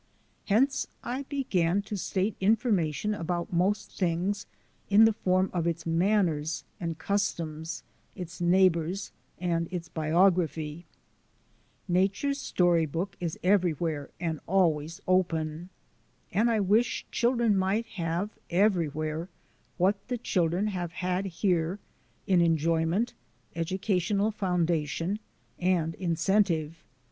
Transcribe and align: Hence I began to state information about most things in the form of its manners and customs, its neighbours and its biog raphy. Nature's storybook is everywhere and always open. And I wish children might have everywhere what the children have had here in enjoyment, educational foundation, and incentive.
Hence 0.45 0.87
I 1.03 1.25
began 1.29 1.83
to 1.83 1.95
state 1.95 2.35
information 2.41 3.13
about 3.13 3.53
most 3.53 3.95
things 3.99 4.47
in 4.89 5.05
the 5.05 5.13
form 5.13 5.51
of 5.53 5.67
its 5.67 5.85
manners 5.85 6.63
and 6.79 6.97
customs, 6.97 7.83
its 8.15 8.41
neighbours 8.41 9.11
and 9.37 9.71
its 9.71 9.89
biog 9.89 10.37
raphy. 10.37 10.85
Nature's 11.87 12.41
storybook 12.41 13.15
is 13.19 13.37
everywhere 13.43 14.09
and 14.19 14.39
always 14.47 15.01
open. 15.07 15.69
And 16.31 16.49
I 16.49 16.61
wish 16.61 17.05
children 17.11 17.55
might 17.55 17.85
have 17.89 18.31
everywhere 18.49 19.29
what 19.77 20.07
the 20.07 20.17
children 20.17 20.65
have 20.65 20.93
had 20.93 21.25
here 21.25 21.77
in 22.25 22.41
enjoyment, 22.41 23.13
educational 23.55 24.31
foundation, 24.31 25.19
and 25.59 25.93
incentive. 25.93 26.83